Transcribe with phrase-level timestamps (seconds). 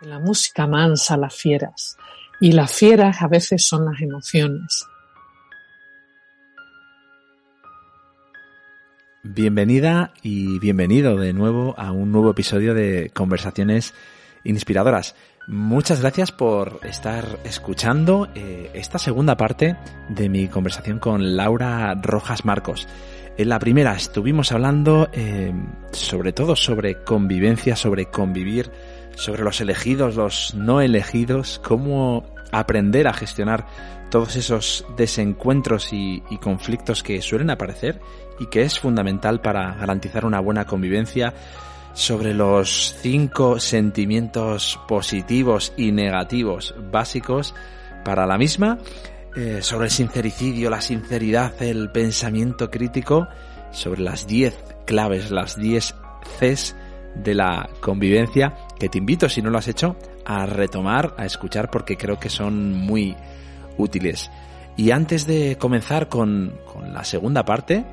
[0.00, 1.96] La música mansa las fieras
[2.40, 4.86] y las fieras a veces son las emociones.
[9.24, 13.92] Bienvenida y bienvenido de nuevo a un nuevo episodio de Conversaciones
[14.44, 15.16] Inspiradoras.
[15.48, 19.76] Muchas gracias por estar escuchando eh, esta segunda parte
[20.08, 22.86] de mi conversación con Laura Rojas Marcos.
[23.36, 25.52] En la primera estuvimos hablando eh,
[25.90, 28.70] sobre todo sobre convivencia, sobre convivir
[29.18, 33.66] sobre los elegidos, los no elegidos, cómo aprender a gestionar
[34.10, 38.00] todos esos desencuentros y, conflictos que suelen aparecer
[38.38, 41.34] y que es fundamental para garantizar una buena convivencia,
[41.94, 47.56] sobre los cinco sentimientos positivos y negativos básicos
[48.04, 48.78] para la misma,
[49.36, 53.26] eh, sobre el sincericidio, la sinceridad, el pensamiento crítico,
[53.72, 54.56] sobre las diez
[54.86, 55.96] claves, las diez
[56.38, 56.76] Cs
[57.16, 61.70] de la convivencia que te invito, si no lo has hecho, a retomar, a escuchar
[61.70, 63.14] porque creo que son muy
[63.76, 64.30] útiles.
[64.76, 66.54] Y antes de comenzar con,
[66.92, 67.84] la segunda parte,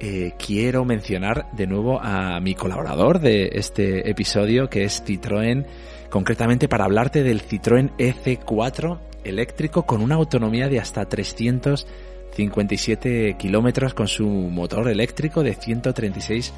[0.00, 5.66] eh, quiero mencionar de nuevo a mi colaborador de este episodio, que es Citroën,
[6.08, 14.08] concretamente para hablarte del Citroën EC4 eléctrico con una autonomía de hasta 357 kilómetros con
[14.08, 16.54] su motor eléctrico de 136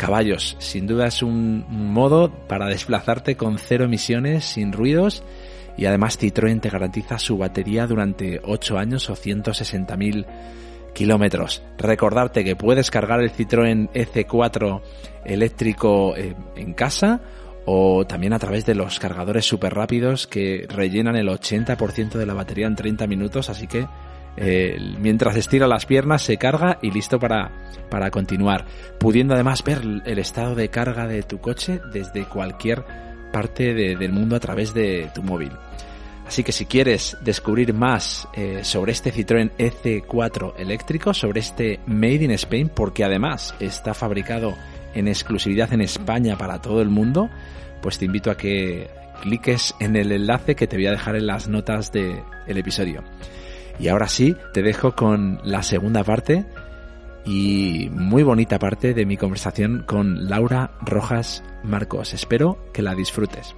[0.00, 0.56] caballos.
[0.60, 5.22] Sin duda es un modo para desplazarte con cero emisiones, sin ruidos
[5.76, 10.24] y además Citroën te garantiza su batería durante 8 años o 160.000
[10.94, 11.62] kilómetros.
[11.76, 14.80] Recordarte que puedes cargar el Citroën EC4
[15.26, 17.20] eléctrico eh, en casa
[17.66, 22.32] o también a través de los cargadores súper rápidos que rellenan el 80% de la
[22.32, 23.86] batería en 30 minutos, así que
[24.36, 27.50] eh, mientras estira las piernas se carga y listo para,
[27.90, 28.64] para continuar,
[28.98, 32.84] pudiendo además ver el estado de carga de tu coche desde cualquier
[33.32, 35.52] parte del mundo a través de tu móvil.
[36.26, 42.24] Así que si quieres descubrir más eh, sobre este Citroën EC4 eléctrico, sobre este Made
[42.24, 44.54] in Spain, porque además está fabricado
[44.94, 47.28] en exclusividad en España para todo el mundo,
[47.82, 48.88] pues te invito a que
[49.22, 53.02] cliques en el enlace que te voy a dejar en las notas del episodio.
[53.78, 56.44] Y ahora sí, te dejo con la segunda parte
[57.24, 62.14] y muy bonita parte de mi conversación con Laura Rojas Marcos.
[62.14, 63.54] Espero que la disfrutes.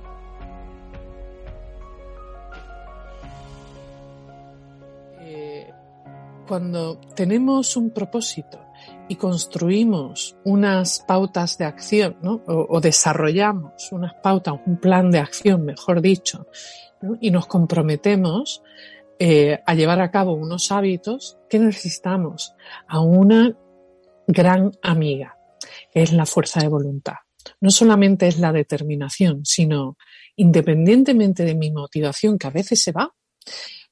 [5.20, 5.70] Eh,
[6.46, 8.58] cuando tenemos un propósito
[9.08, 12.42] y construimos unas pautas de acción, ¿no?
[12.46, 16.46] o, desarrollamos unas pautas, un plan de acción, mejor dicho,
[17.20, 18.62] y nos comprometemos,
[19.24, 22.56] eh, a llevar a cabo unos hábitos que necesitamos
[22.88, 23.56] a una
[24.26, 25.38] gran amiga,
[25.92, 27.18] que es la fuerza de voluntad.
[27.60, 29.96] No solamente es la determinación, sino
[30.34, 33.14] independientemente de mi motivación, que a veces se va,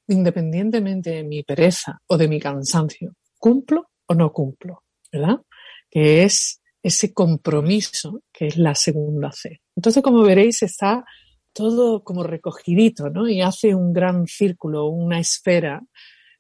[0.09, 4.83] independientemente de mi pereza o de mi cansancio, cumplo o no cumplo,
[5.13, 5.43] ¿verdad?
[5.89, 9.61] Que es ese compromiso que es la segunda C.
[9.77, 11.05] Entonces, como veréis, está
[11.53, 13.29] todo como recogidito, ¿no?
[13.29, 15.83] Y hace un gran círculo, una esfera,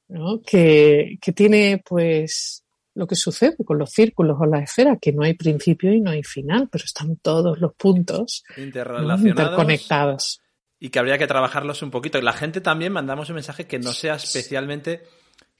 [0.08, 0.40] ¿no?
[0.42, 5.22] Que, que tiene, pues, lo que sucede con los círculos o la esfera, que no
[5.22, 10.40] hay principio y no hay final, pero están todos los puntos interconectados.
[10.78, 12.18] Y que habría que trabajarlos un poquito.
[12.18, 15.02] Y la gente también mandamos un mensaje que no sea especialmente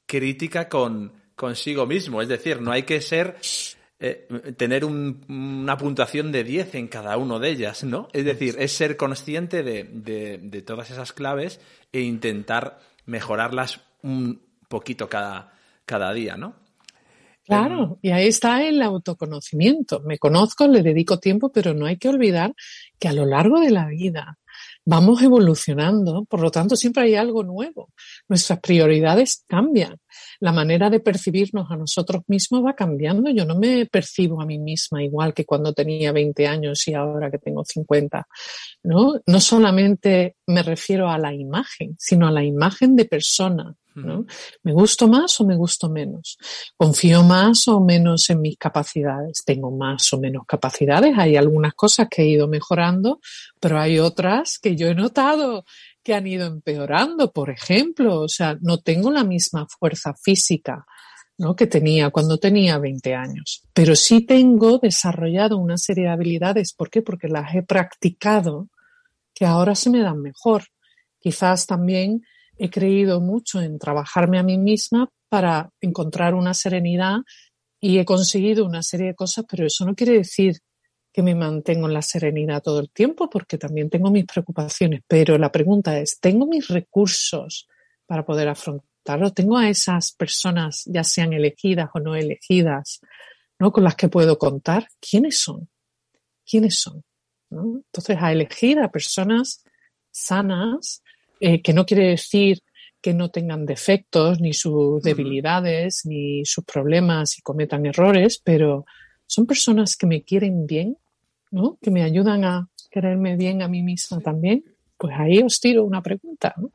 [0.07, 2.21] crítica con consigo mismo.
[2.21, 3.37] Es decir, no hay que ser
[4.03, 8.09] eh, tener una puntuación de 10 en cada una de ellas, ¿no?
[8.15, 11.61] Es decir, es ser consciente de, todas esas claves
[11.93, 15.53] e intentar mejorarlas un poquito cada,
[15.85, 16.55] cada día, ¿no?
[17.45, 20.01] Claro, y ahí está el autoconocimiento.
[20.01, 22.55] Me conozco, le dedico tiempo, pero no hay que olvidar
[22.99, 24.39] que a lo largo de la vida
[24.85, 27.91] vamos evolucionando, por lo tanto siempre hay algo nuevo.
[28.29, 29.97] Nuestras prioridades cambian
[30.41, 33.31] la manera de percibirnos a nosotros mismos va cambiando.
[33.31, 37.31] Yo no me percibo a mí misma igual que cuando tenía 20 años y ahora
[37.31, 38.27] que tengo 50.
[38.85, 39.21] ¿no?
[39.27, 43.75] no solamente me refiero a la imagen, sino a la imagen de persona.
[44.63, 46.39] ¿Me gusto más o me gusto menos?
[46.77, 49.43] ¿Confío más o menos en mis capacidades?
[49.45, 51.17] ¿Tengo más o menos capacidades?
[51.17, 53.21] Hay algunas cosas que he ido mejorando,
[53.61, 55.65] pero hay otras que yo he notado
[56.03, 58.21] que han ido empeorando, por ejemplo.
[58.21, 60.87] O sea, no tengo la misma fuerza física
[61.41, 61.57] ¿no?
[61.57, 66.75] que tenía cuando tenía 20 años, pero sí tengo desarrollado una serie de habilidades.
[66.75, 67.01] ¿Por qué?
[67.01, 68.69] Porque las he practicado
[69.35, 70.65] que ahora se me dan mejor.
[71.19, 72.23] Quizás también
[72.61, 77.21] he creído mucho en trabajarme a mí misma para encontrar una serenidad
[77.81, 80.59] y he conseguido una serie de cosas, pero eso no quiere decir
[81.11, 85.39] que me mantengo en la serenidad todo el tiempo porque también tengo mis preocupaciones, pero
[85.39, 87.67] la pregunta es, ¿tengo mis recursos
[88.07, 89.33] para poder afrontarlo?
[89.33, 93.01] ¿Tengo a esas personas, ya sean elegidas o no elegidas,
[93.59, 93.73] ¿no?
[93.73, 94.87] con las que puedo contar?
[95.01, 95.71] ¿Quiénes son?
[96.45, 97.03] ¿Quiénes son?
[97.51, 99.65] Entonces, a elegir a personas
[100.11, 101.03] sanas,
[101.41, 102.63] eh, que no quiere decir
[103.01, 108.85] que no tengan defectos, ni sus debilidades, ni sus problemas y cometan errores, pero
[109.27, 110.99] son personas que me quieren bien,
[111.51, 111.79] ¿no?
[111.81, 114.65] Que me ayudan a quererme bien a mí misma también.
[114.99, 116.73] Pues ahí os tiro una pregunta, ¿no?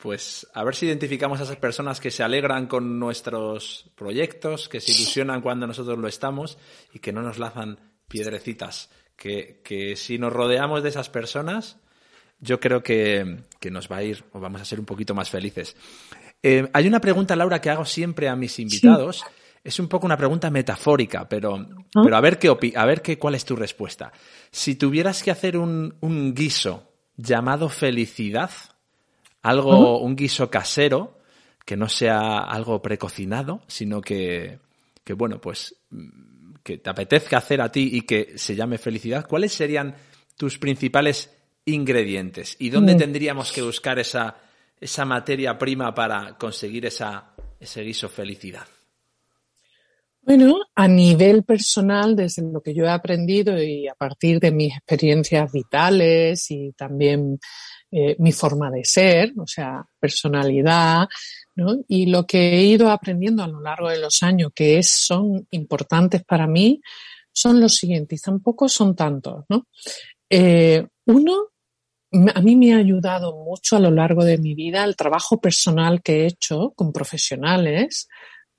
[0.00, 4.80] Pues a ver si identificamos a esas personas que se alegran con nuestros proyectos, que
[4.80, 6.58] se ilusionan cuando nosotros lo estamos
[6.92, 7.78] y que no nos lanzan
[8.08, 8.90] piedrecitas.
[9.16, 11.78] Que, que si nos rodeamos de esas personas,
[12.40, 15.74] yo creo que, nos va a ir o vamos a ser un poquito más felices.
[16.42, 19.24] Eh, hay una pregunta, Laura, que hago siempre a mis invitados.
[19.62, 22.00] Es un poco una pregunta metafórica, pero, ah.
[22.04, 24.12] pero a ver qué a ver qué, cuál es tu respuesta.
[24.50, 28.50] Si tuvieras que hacer un, un guiso llamado felicidad,
[29.40, 31.18] algo, un guiso casero,
[31.64, 34.58] que no sea algo precocinado, sino que,
[35.02, 35.76] que, bueno, pues
[36.62, 39.94] que te apetezca hacer a ti y que se llame felicidad, ¿cuáles serían
[40.36, 41.30] tus principales
[41.66, 42.56] ingredientes.
[42.58, 42.98] ¿Y dónde mm.
[42.98, 44.36] tendríamos que buscar esa,
[44.80, 48.66] esa materia prima para conseguir esa, ese guiso felicidad?
[50.22, 54.74] Bueno, a nivel personal, desde lo que yo he aprendido y a partir de mis
[54.74, 57.38] experiencias vitales y también
[57.90, 61.06] eh, mi forma de ser, o sea, personalidad,
[61.56, 61.76] ¿no?
[61.88, 65.46] Y lo que he ido aprendiendo a lo largo de los años que es, son
[65.50, 66.80] importantes para mí
[67.30, 69.66] son los siguientes, tampoco son tantos, ¿no?
[70.30, 71.48] Eh, uno,
[72.34, 76.02] a mí me ha ayudado mucho a lo largo de mi vida el trabajo personal
[76.02, 78.08] que he hecho con profesionales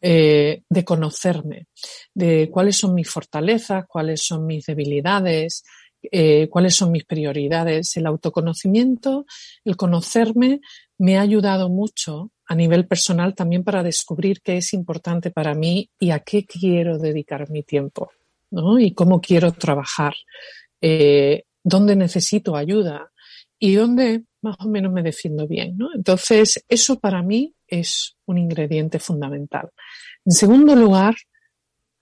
[0.02, 1.68] eh, de conocerme,
[2.14, 5.64] de cuáles son mis fortalezas, cuáles son mis debilidades,
[6.12, 7.96] eh, cuáles son mis prioridades.
[7.98, 9.26] El autoconocimiento,
[9.64, 10.62] el conocerme,
[10.98, 15.90] me ha ayudado mucho a nivel personal también para descubrir qué es importante para mí
[16.00, 18.12] y a qué quiero dedicar mi tiempo,
[18.52, 18.78] ¿no?
[18.80, 20.14] Y cómo quiero trabajar,
[20.82, 23.12] eh, dónde necesito ayuda,
[23.60, 25.78] y dónde más o menos me defiendo bien.
[25.78, 25.94] ¿no?
[25.94, 29.72] Entonces, eso para mí es un ingrediente fundamental.
[30.24, 31.16] En segundo lugar,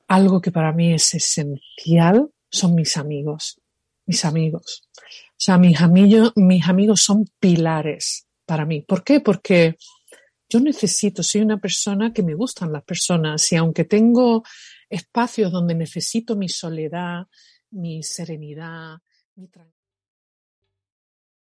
[0.07, 3.59] algo que para mí es esencial son mis amigos.
[4.05, 4.89] Mis amigos.
[4.97, 8.81] O sea, mis amigos, mis amigos son pilares para mí.
[8.81, 9.21] ¿Por qué?
[9.21, 9.77] Porque
[10.49, 14.43] yo necesito, soy una persona que me gustan las personas y aunque tengo
[14.89, 17.25] espacios donde necesito mi soledad,
[17.71, 18.97] mi serenidad,
[19.35, 19.82] mi tranquilidad,